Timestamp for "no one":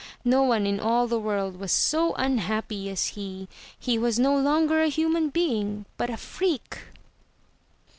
0.25-0.65